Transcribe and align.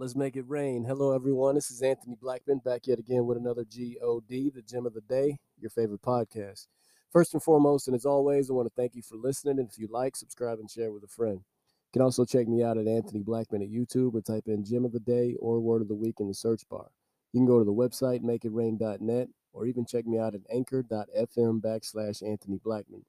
Let's 0.00 0.16
make 0.16 0.34
it 0.34 0.48
rain. 0.48 0.86
Hello, 0.86 1.12
everyone. 1.12 1.56
This 1.56 1.70
is 1.70 1.82
Anthony 1.82 2.16
Blackman 2.18 2.62
back 2.64 2.86
yet 2.86 2.98
again 2.98 3.26
with 3.26 3.36
another 3.36 3.64
GOD, 3.64 4.50
the 4.54 4.62
gem 4.66 4.86
of 4.86 4.94
the 4.94 5.02
day, 5.02 5.36
your 5.60 5.68
favorite 5.68 6.00
podcast. 6.00 6.68
First 7.12 7.34
and 7.34 7.42
foremost, 7.42 7.86
and 7.86 7.94
as 7.94 8.06
always, 8.06 8.48
I 8.48 8.54
want 8.54 8.66
to 8.66 8.72
thank 8.74 8.94
you 8.94 9.02
for 9.02 9.16
listening. 9.16 9.58
And 9.58 9.68
if 9.68 9.78
you 9.78 9.88
like, 9.90 10.16
subscribe 10.16 10.58
and 10.58 10.70
share 10.70 10.90
with 10.90 11.04
a 11.04 11.06
friend. 11.06 11.40
You 11.40 11.92
can 11.92 12.00
also 12.00 12.24
check 12.24 12.48
me 12.48 12.62
out 12.62 12.78
at 12.78 12.86
Anthony 12.88 13.20
Blackman 13.20 13.60
at 13.60 13.68
YouTube 13.68 14.14
or 14.14 14.22
type 14.22 14.44
in 14.46 14.64
gem 14.64 14.86
of 14.86 14.92
the 14.92 15.00
day 15.00 15.36
or 15.38 15.60
word 15.60 15.82
of 15.82 15.88
the 15.88 15.94
week 15.94 16.18
in 16.18 16.28
the 16.28 16.34
search 16.34 16.66
bar. 16.70 16.90
You 17.34 17.40
can 17.40 17.46
go 17.46 17.58
to 17.58 17.64
the 17.66 17.70
website, 17.70 18.22
makeitrain.net, 18.22 19.28
or 19.52 19.66
even 19.66 19.84
check 19.84 20.06
me 20.06 20.18
out 20.18 20.34
at 20.34 20.40
anchor.fm 20.50 21.60
backslash 21.60 22.26
Anthony 22.26 22.58
Blackman. 22.64 23.04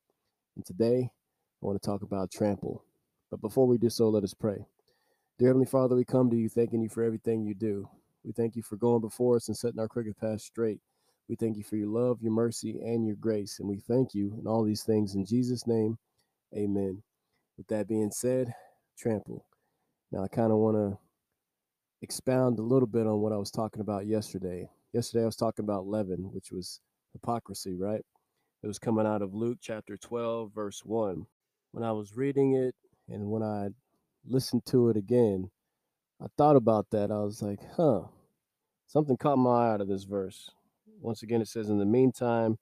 And 0.58 0.66
today, 0.66 1.10
I 1.10 1.66
want 1.66 1.82
to 1.82 1.86
talk 1.86 2.02
about 2.02 2.32
trample. 2.32 2.84
But 3.30 3.40
before 3.40 3.66
we 3.66 3.78
do 3.78 3.90
so, 3.90 4.10
let 4.10 4.26
us 4.26 4.34
pray. 4.34 4.66
Dear 5.42 5.50
Heavenly 5.50 5.66
Father, 5.66 5.96
we 5.96 6.06
come 6.06 6.30
to 6.30 6.36
you 6.36 6.48
thanking 6.50 6.84
you 6.84 6.90
for 6.90 7.02
everything 7.02 7.44
you 7.44 7.56
do. 7.56 7.90
We 8.24 8.32
thank 8.32 8.56
you 8.56 8.62
for 8.62 8.76
going 8.76 9.02
before 9.02 9.38
us 9.38 9.48
and 9.48 9.58
setting 9.58 9.80
our 9.80 9.88
crooked 9.88 10.16
path 10.20 10.42
straight. 10.42 10.80
We 11.28 11.36
thank 11.36 11.58
you 11.58 11.64
for 11.64 11.78
your 11.78 11.88
love, 11.88 12.22
your 12.22 12.32
mercy, 12.32 12.80
and 12.80 13.08
your 13.08 13.16
grace. 13.16 13.58
And 13.60 13.68
we 13.68 13.80
thank 13.80 14.14
you 14.14 14.38
in 14.40 14.46
all 14.46 14.64
these 14.64 14.84
things 14.84 15.16
in 15.16 15.26
Jesus' 15.26 15.66
name. 15.66 15.98
Amen. 16.56 17.02
With 17.58 17.66
that 17.70 17.88
being 17.88 18.12
said, 18.12 18.54
trample. 19.00 19.44
Now, 20.12 20.24
I 20.24 20.28
kind 20.28 20.52
of 20.52 20.60
want 20.60 20.78
to 20.78 21.00
expound 22.04 22.60
a 22.60 22.62
little 22.62 22.88
bit 22.88 23.08
on 23.08 23.20
what 23.22 23.34
I 23.34 23.38
was 23.38 23.50
talking 23.50 23.82
about 23.82 24.06
yesterday. 24.06 24.70
Yesterday, 24.94 25.24
I 25.24 25.26
was 25.26 25.38
talking 25.38 25.66
about 25.66 25.88
leaven, 25.88 26.30
which 26.32 26.52
was 26.52 26.82
hypocrisy, 27.14 27.74
right? 27.74 28.06
It 28.62 28.68
was 28.68 28.78
coming 28.78 29.08
out 29.08 29.24
of 29.24 29.34
Luke 29.34 29.58
chapter 29.60 29.98
12, 29.98 30.54
verse 30.54 30.86
1. 30.86 31.26
When 31.72 31.84
I 31.84 31.94
was 31.94 32.16
reading 32.16 32.54
it 32.58 32.76
and 33.10 33.32
when 33.32 33.42
I 33.42 33.70
listened 34.26 34.66
to 34.68 34.90
it 34.90 34.98
again, 34.98 35.50
I 36.22 36.28
thought 36.38 36.56
about 36.56 36.88
that. 36.92 37.12
I 37.12 37.20
was 37.20 37.42
like, 37.42 37.60
huh, 37.76 38.02
something 38.88 39.18
caught 39.18 39.38
my 39.38 39.68
eye 39.68 39.74
out 39.74 39.82
of 39.82 39.88
this 39.88 40.04
verse. 40.04 40.52
Once 41.02 41.24
again, 41.24 41.42
it 41.42 41.48
says, 41.48 41.70
In 41.70 41.80
the 41.80 41.86
meantime, 41.86 42.58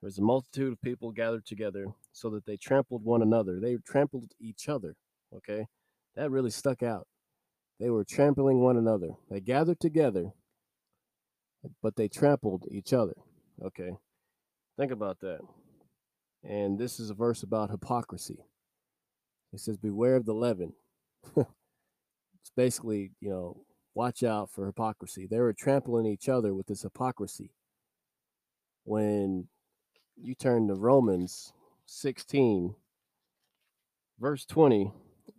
there's 0.00 0.18
a 0.18 0.22
multitude 0.22 0.72
of 0.72 0.82
people 0.82 1.10
gathered 1.10 1.46
together 1.46 1.86
so 2.12 2.30
that 2.30 2.44
they 2.46 2.56
trampled 2.56 3.04
one 3.04 3.22
another. 3.22 3.58
They 3.60 3.76
trampled 3.86 4.32
each 4.40 4.68
other. 4.68 4.94
Okay. 5.34 5.66
That 6.16 6.30
really 6.30 6.50
stuck 6.50 6.82
out. 6.82 7.06
They 7.80 7.90
were 7.90 8.04
trampling 8.04 8.60
one 8.60 8.76
another. 8.76 9.10
They 9.30 9.40
gathered 9.40 9.80
together, 9.80 10.32
but 11.82 11.96
they 11.96 12.08
trampled 12.08 12.64
each 12.70 12.92
other. 12.92 13.14
Okay. 13.64 13.90
Think 14.76 14.92
about 14.92 15.20
that. 15.20 15.40
And 16.44 16.78
this 16.78 17.00
is 17.00 17.10
a 17.10 17.14
verse 17.14 17.42
about 17.42 17.70
hypocrisy. 17.70 18.38
It 19.52 19.60
says, 19.60 19.76
Beware 19.76 20.16
of 20.16 20.26
the 20.26 20.34
leaven. 20.34 20.72
It's 22.48 22.54
basically, 22.56 23.10
you 23.20 23.28
know, 23.28 23.60
watch 23.94 24.22
out 24.22 24.50
for 24.50 24.64
hypocrisy. 24.64 25.26
They 25.26 25.38
were 25.38 25.52
trampling 25.52 26.06
each 26.06 26.30
other 26.30 26.54
with 26.54 26.66
this 26.66 26.82
hypocrisy. 26.82 27.50
When 28.84 29.48
you 30.16 30.34
turn 30.34 30.66
to 30.68 30.74
Romans 30.74 31.52
16, 31.84 32.74
verse 34.18 34.46
20, 34.46 34.90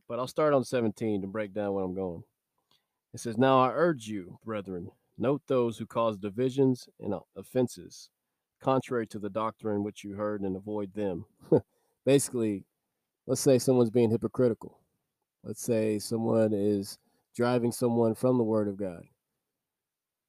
but 0.08 0.20
I'll 0.20 0.28
start 0.28 0.54
on 0.54 0.64
17 0.64 1.22
to 1.22 1.28
break 1.28 1.52
down 1.52 1.74
what 1.74 1.82
I'm 1.82 1.96
going. 1.96 2.24
It 3.12 3.22
says, 3.22 3.40
Now 3.40 3.60
I 3.60 3.72
urge 3.72 4.06
you, 4.08 4.38
brethren, 4.46 4.92
note 5.18 5.42
those 5.48 5.80
who 5.80 5.88
cause 5.88 6.16
divisions 6.16 6.88
and 7.00 7.16
offenses, 7.36 8.10
contrary 8.62 9.08
to 9.08 9.18
the 9.18 9.32
doctrine 9.32 9.84
which 9.84 10.04
you 10.04 10.14
heard, 10.14 10.42
and 10.42 10.56
avoid 10.56 10.94
them. 10.94 11.26
Basically, 12.06 12.66
let's 13.26 13.42
say 13.42 13.58
someone's 13.58 13.90
being 13.90 14.12
hypocritical. 14.12 14.79
Let's 15.44 15.62
say 15.62 16.00
someone 16.00 16.54
is 16.54 16.98
driving 17.36 17.72
someone 17.72 18.14
from 18.14 18.38
the 18.38 18.44
Word 18.44 18.68
of 18.68 18.78
God. 18.78 19.04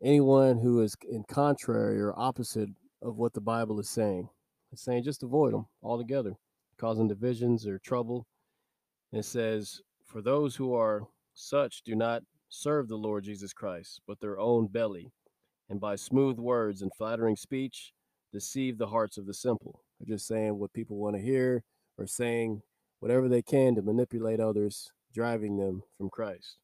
Anyone 0.03 0.59
who 0.59 0.81
is 0.81 0.97
in 1.10 1.25
contrary 1.25 2.00
or 2.00 2.19
opposite 2.19 2.69
of 3.03 3.16
what 3.16 3.32
the 3.32 3.41
Bible 3.41 3.81
is 3.81 3.88
saying, 3.88 4.28
it's 4.72 4.82
saying 4.82 5.03
just 5.03 5.22
avoid 5.22 5.53
them 5.53 5.66
altogether, 5.82 6.34
causing 6.78 7.09
divisions 7.09 7.66
or 7.66 7.78
trouble. 7.78 8.26
And 9.12 9.20
it 9.20 9.25
says, 9.25 9.81
For 10.06 10.22
those 10.22 10.54
who 10.54 10.75
are 10.75 11.03
such 11.34 11.82
do 11.82 11.97
not 11.97 12.22
serve 12.49 12.88
the 12.88 12.97
Lord 12.97 13.25
Jesus 13.25 13.53
Christ, 13.53 14.00
but 14.06 14.20
their 14.20 14.38
own 14.38 14.69
belly, 14.69 15.10
and 15.69 15.81
by 15.81 15.97
smooth 15.97 16.38
words 16.38 16.82
and 16.82 16.91
flattering 16.97 17.37
speech 17.37 17.93
deceive 18.32 18.78
the 18.78 18.87
hearts 18.87 19.19
of 19.19 19.26
the 19.26 19.34
simple. 19.34 19.82
They're 19.99 20.15
just 20.15 20.26
saying 20.26 20.56
what 20.59 20.72
people 20.72 20.97
want 20.97 21.16
to 21.16 21.22
hear 21.22 21.65
or 21.99 22.06
saying 22.06 22.62
whatever 23.00 23.28
they 23.28 23.43
can 23.43 23.75
to 23.75 23.82
manipulate 23.82 24.41
others, 24.41 24.93
driving 25.12 25.56
them 25.56 25.82
from 25.97 26.10
Christ. 26.10 26.56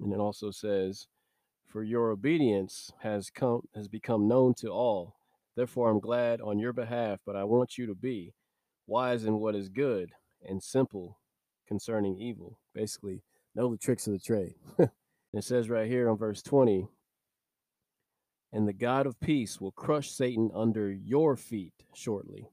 And 0.00 0.12
it 0.12 0.18
also 0.18 0.50
says, 0.50 1.06
For 1.66 1.82
your 1.82 2.10
obedience 2.10 2.92
has 3.00 3.30
come 3.30 3.62
has 3.74 3.88
become 3.88 4.28
known 4.28 4.54
to 4.54 4.68
all. 4.68 5.16
Therefore 5.56 5.90
I'm 5.90 6.00
glad 6.00 6.40
on 6.40 6.58
your 6.58 6.72
behalf, 6.72 7.20
but 7.26 7.36
I 7.36 7.44
want 7.44 7.76
you 7.76 7.86
to 7.86 7.94
be 7.94 8.34
wise 8.86 9.24
in 9.24 9.38
what 9.38 9.54
is 9.54 9.68
good 9.68 10.10
and 10.42 10.62
simple 10.62 11.18
concerning 11.66 12.18
evil. 12.18 12.58
Basically, 12.74 13.22
know 13.54 13.70
the 13.70 13.78
tricks 13.78 14.06
of 14.06 14.12
the 14.12 14.18
trade. 14.18 14.54
it 14.78 15.44
says 15.44 15.68
right 15.68 15.86
here 15.86 16.08
on 16.08 16.16
verse 16.16 16.42
20, 16.42 16.88
and 18.52 18.66
the 18.66 18.72
God 18.72 19.06
of 19.06 19.20
peace 19.20 19.60
will 19.60 19.70
crush 19.70 20.10
Satan 20.10 20.50
under 20.54 20.90
your 20.90 21.36
feet 21.36 21.74
shortly. 21.94 22.48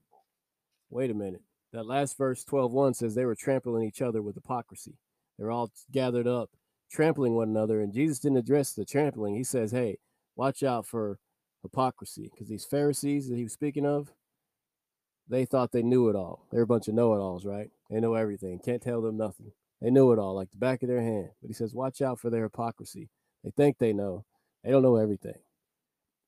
Wait 0.90 1.10
a 1.10 1.14
minute. 1.14 1.42
That 1.72 1.86
last 1.86 2.16
verse 2.16 2.44
12:1 2.44 2.94
says 2.94 3.14
they 3.14 3.24
were 3.24 3.34
trampling 3.34 3.86
each 3.86 4.02
other 4.02 4.22
with 4.22 4.34
hypocrisy. 4.34 4.98
They're 5.38 5.50
all 5.50 5.70
gathered 5.92 6.26
up, 6.26 6.50
trampling 6.90 7.34
one 7.34 7.48
another, 7.48 7.80
and 7.80 7.92
Jesus 7.92 8.18
didn't 8.18 8.38
address 8.38 8.72
the 8.72 8.84
trampling. 8.84 9.34
He 9.34 9.44
says, 9.44 9.70
"Hey, 9.70 9.98
watch 10.34 10.62
out 10.62 10.86
for 10.86 11.18
hypocrisy," 11.62 12.30
because 12.30 12.48
these 12.48 12.64
Pharisees 12.64 13.28
that 13.28 13.36
he 13.36 13.44
was 13.44 13.52
speaking 13.52 13.86
of, 13.86 14.12
they 15.28 15.44
thought 15.44 15.72
they 15.72 15.82
knew 15.82 16.08
it 16.08 16.16
all. 16.16 16.46
They're 16.50 16.62
a 16.62 16.66
bunch 16.66 16.88
of 16.88 16.94
know-it-alls, 16.94 17.44
right? 17.44 17.70
They 17.90 18.00
know 18.00 18.14
everything. 18.14 18.58
Can't 18.58 18.82
tell 18.82 19.02
them 19.02 19.18
nothing. 19.18 19.52
They 19.80 19.90
knew 19.90 20.10
it 20.12 20.18
all, 20.18 20.34
like 20.34 20.50
the 20.50 20.56
back 20.56 20.82
of 20.82 20.88
their 20.88 21.02
hand. 21.02 21.30
But 21.40 21.48
he 21.48 21.54
says, 21.54 21.74
watch 21.74 22.00
out 22.02 22.18
for 22.18 22.30
their 22.30 22.44
hypocrisy. 22.44 23.10
They 23.44 23.50
think 23.50 23.78
they 23.78 23.92
know. 23.92 24.24
They 24.64 24.70
don't 24.70 24.82
know 24.82 24.96
everything. 24.96 25.38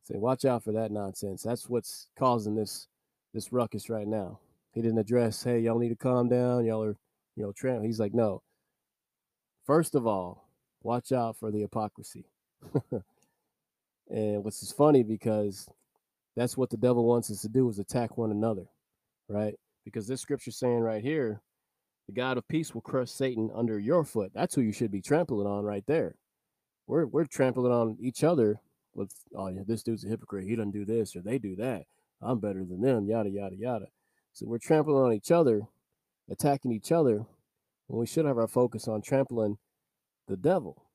Say, 0.04 0.18
watch 0.18 0.44
out 0.44 0.62
for 0.62 0.72
that 0.72 0.92
nonsense. 0.92 1.42
That's 1.42 1.68
what's 1.68 2.08
causing 2.16 2.54
this 2.54 2.88
this 3.32 3.52
ruckus 3.52 3.88
right 3.88 4.08
now. 4.08 4.40
He 4.72 4.82
didn't 4.82 4.98
address, 4.98 5.42
hey, 5.42 5.60
y'all 5.60 5.78
need 5.78 5.88
to 5.88 5.96
calm 5.96 6.28
down. 6.28 6.64
Y'all 6.64 6.84
are, 6.84 6.96
you 7.36 7.42
know, 7.42 7.52
tramp. 7.52 7.84
He's 7.84 8.00
like, 8.00 8.14
no. 8.14 8.42
First 9.66 9.94
of 9.94 10.06
all, 10.06 10.48
watch 10.82 11.12
out 11.12 11.36
for 11.36 11.50
the 11.50 11.60
hypocrisy. 11.60 12.24
and 14.10 14.44
what's 14.44 14.62
is 14.62 14.72
funny 14.72 15.02
because 15.02 15.68
that's 16.36 16.56
what 16.56 16.70
the 16.70 16.76
devil 16.76 17.04
wants 17.04 17.30
us 17.30 17.42
to 17.42 17.48
do 17.48 17.68
is 17.68 17.78
attack 17.78 18.16
one 18.16 18.30
another, 18.30 18.66
right? 19.28 19.54
Because 19.84 20.06
this 20.06 20.20
scripture 20.20 20.50
saying 20.50 20.80
right 20.80 21.02
here, 21.02 21.40
the 22.06 22.12
God 22.12 22.38
of 22.38 22.48
peace 22.48 22.74
will 22.74 22.80
crush 22.80 23.10
Satan 23.10 23.50
under 23.54 23.78
your 23.78 24.04
foot. 24.04 24.32
That's 24.34 24.54
who 24.54 24.62
you 24.62 24.72
should 24.72 24.90
be 24.90 25.02
trampling 25.02 25.46
on 25.46 25.64
right 25.64 25.84
there. 25.86 26.14
We're 26.86 27.06
we're 27.06 27.24
trampling 27.24 27.72
on 27.72 27.96
each 28.00 28.24
other 28.24 28.60
with 28.94 29.12
oh 29.36 29.48
yeah, 29.48 29.62
this 29.66 29.82
dude's 29.82 30.04
a 30.04 30.08
hypocrite. 30.08 30.48
He 30.48 30.56
doesn't 30.56 30.72
do 30.72 30.84
this 30.84 31.14
or 31.14 31.20
they 31.20 31.38
do 31.38 31.54
that. 31.56 31.84
I'm 32.20 32.40
better 32.40 32.64
than 32.64 32.80
them, 32.80 33.06
yada 33.06 33.30
yada 33.30 33.56
yada. 33.56 33.86
So 34.32 34.46
we're 34.46 34.58
trampling 34.58 34.96
on 34.96 35.12
each 35.12 35.30
other, 35.30 35.62
attacking 36.30 36.72
each 36.72 36.92
other, 36.92 37.26
when 37.86 38.00
we 38.00 38.06
should 38.06 38.24
have 38.24 38.38
our 38.38 38.48
focus 38.48 38.86
on 38.86 39.02
trampling 39.02 39.58
the 40.28 40.36
devil. 40.36 40.86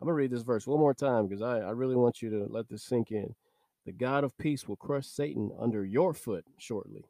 I'm 0.00 0.06
going 0.06 0.16
to 0.16 0.16
read 0.16 0.32
this 0.32 0.42
verse 0.42 0.66
one 0.66 0.80
more 0.80 0.94
time 0.94 1.28
because 1.28 1.42
I, 1.42 1.58
I 1.58 1.70
really 1.70 1.94
want 1.94 2.22
you 2.22 2.30
to 2.30 2.46
let 2.50 2.68
this 2.68 2.82
sink 2.82 3.12
in. 3.12 3.34
The 3.86 3.92
God 3.92 4.24
of 4.24 4.36
peace 4.36 4.66
will 4.66 4.76
crush 4.76 5.06
Satan 5.06 5.50
under 5.60 5.84
your 5.84 6.12
foot 6.12 6.44
shortly. 6.58 7.04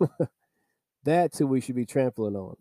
That's 1.04 1.38
who 1.38 1.46
we 1.46 1.60
should 1.60 1.76
be 1.76 1.86
trampling 1.86 2.36
on. 2.36 2.56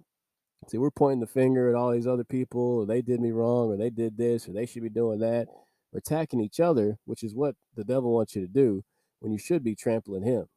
See, 0.67 0.77
we're 0.77 0.91
pointing 0.91 1.19
the 1.21 1.27
finger 1.27 1.69
at 1.69 1.75
all 1.75 1.91
these 1.91 2.07
other 2.07 2.23
people, 2.23 2.79
or 2.79 2.85
they 2.85 3.01
did 3.01 3.21
me 3.21 3.31
wrong, 3.31 3.69
or 3.69 3.77
they 3.77 3.89
did 3.89 4.17
this, 4.17 4.47
or 4.47 4.53
they 4.53 4.65
should 4.65 4.83
be 4.83 4.89
doing 4.89 5.19
that. 5.19 5.47
We're 5.91 5.99
attacking 5.99 6.41
each 6.41 6.59
other, 6.59 6.97
which 7.05 7.23
is 7.23 7.35
what 7.35 7.55
the 7.75 7.83
devil 7.83 8.13
wants 8.13 8.35
you 8.35 8.41
to 8.41 8.47
do 8.47 8.83
when 9.19 9.31
you 9.31 9.37
should 9.37 9.63
be 9.63 9.75
trampling 9.75 10.23
him. 10.23 10.47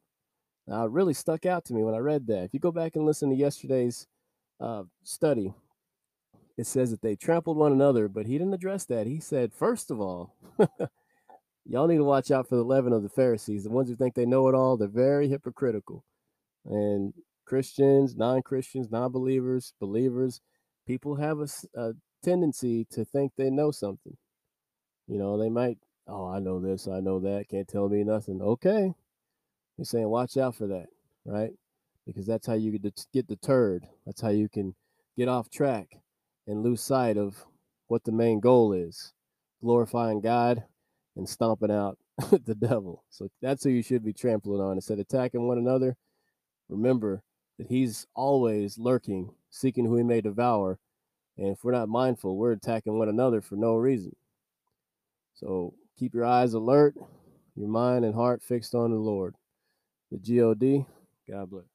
It 0.69 0.91
really 0.91 1.13
stuck 1.13 1.45
out 1.45 1.65
to 1.65 1.73
me 1.73 1.83
when 1.83 1.95
I 1.95 1.99
read 1.99 2.27
that. 2.27 2.43
If 2.43 2.53
you 2.53 2.59
go 2.59 2.71
back 2.71 2.95
and 2.95 3.05
listen 3.05 3.29
to 3.29 3.35
yesterday's 3.35 4.07
uh, 4.59 4.83
study, 5.03 5.53
it 6.57 6.67
says 6.67 6.91
that 6.91 7.01
they 7.01 7.15
trampled 7.15 7.57
one 7.57 7.71
another, 7.71 8.07
but 8.07 8.27
he 8.27 8.37
didn't 8.37 8.53
address 8.53 8.85
that. 8.85 9.07
He 9.07 9.19
said, 9.19 9.53
first 9.53 9.89
of 9.89 9.99
all, 9.99 10.35
y'all 11.65 11.87
need 11.87 11.97
to 11.97 12.03
watch 12.03 12.31
out 12.31 12.47
for 12.47 12.55
the 12.55 12.63
leaven 12.63 12.93
of 12.93 13.01
the 13.01 13.09
Pharisees. 13.09 13.63
The 13.63 13.69
ones 13.69 13.89
who 13.89 13.95
think 13.95 14.13
they 14.13 14.25
know 14.25 14.47
it 14.47 14.55
all, 14.55 14.77
they're 14.77 14.87
very 14.87 15.27
hypocritical. 15.29 16.03
And 16.65 17.13
Christians, 17.45 18.15
non 18.15 18.41
Christians, 18.43 18.91
non 18.91 19.11
believers, 19.11 19.73
believers, 19.79 20.41
people 20.85 21.15
have 21.15 21.39
a, 21.39 21.47
a 21.75 21.93
tendency 22.23 22.85
to 22.91 23.05
think 23.05 23.31
they 23.37 23.49
know 23.49 23.71
something. 23.71 24.17
You 25.07 25.17
know, 25.17 25.37
they 25.37 25.49
might, 25.49 25.77
oh, 26.07 26.27
I 26.27 26.39
know 26.39 26.59
this, 26.59 26.87
I 26.87 26.99
know 26.99 27.19
that, 27.21 27.47
can't 27.49 27.67
tell 27.67 27.89
me 27.89 28.03
nothing. 28.03 28.41
Okay, 28.41 28.93
He's 29.79 29.89
saying, 29.89 30.09
watch 30.09 30.35
out 30.35 30.55
for 30.55 30.67
that, 30.67 30.87
right? 31.25 31.51
Because 32.05 32.25
that's 32.25 32.45
how 32.45 32.53
you 32.53 32.77
get 33.13 33.27
deterred. 33.27 33.87
That's 34.05 34.19
how 34.19 34.29
you 34.29 34.49
can 34.49 34.75
get 35.17 35.29
off 35.29 35.49
track 35.49 35.87
and 36.47 36.63
lose 36.63 36.81
sight 36.81 37.15
of 37.17 37.45
what 37.87 38.03
the 38.03 38.11
main 38.11 38.41
goal 38.41 38.73
is 38.73 39.13
glorifying 39.61 40.19
God 40.19 40.63
and 41.15 41.27
stomping 41.27 41.71
out 41.71 41.97
the 42.45 42.55
devil. 42.55 43.05
So 43.09 43.29
that's 43.41 43.63
who 43.63 43.69
you 43.69 43.81
should 43.81 44.03
be 44.03 44.11
trampling 44.11 44.61
on 44.61 44.73
instead 44.73 44.99
of 44.99 45.05
attacking 45.09 45.47
one 45.47 45.57
another. 45.57 45.95
Remember 46.67 47.23
that 47.57 47.67
he's 47.67 48.05
always 48.15 48.77
lurking, 48.77 49.31
seeking 49.49 49.85
who 49.85 49.95
he 49.95 50.03
may 50.03 50.19
devour. 50.19 50.77
And 51.37 51.47
if 51.47 51.63
we're 51.63 51.71
not 51.71 51.87
mindful, 51.87 52.35
we're 52.35 52.51
attacking 52.51 52.99
one 52.99 53.07
another 53.07 53.41
for 53.41 53.55
no 53.55 53.75
reason. 53.75 54.13
So 55.35 55.73
keep 55.97 56.13
your 56.13 56.25
eyes 56.25 56.53
alert, 56.53 56.95
your 57.55 57.69
mind 57.69 58.03
and 58.03 58.13
heart 58.13 58.43
fixed 58.43 58.75
on 58.75 58.91
the 58.91 58.97
Lord. 58.97 59.35
The 60.11 60.17
God, 60.17 60.85
God 61.29 61.51
bless. 61.51 61.65